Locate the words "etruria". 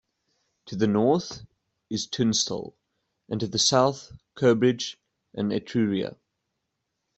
5.53-6.17